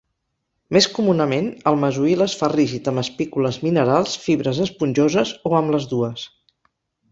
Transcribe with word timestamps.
Més 0.77 0.85
comunament, 0.93 1.49
el 1.71 1.77
mesohil 1.83 2.25
es 2.25 2.33
fa 2.39 2.49
rígid 2.55 2.89
amb 2.93 3.03
espícules 3.03 3.61
minerals, 3.67 4.17
fibres 4.27 4.65
esponjoses 4.67 5.37
o 5.51 5.55
amb 5.63 5.77
les 5.77 5.89
dues. 5.95 6.29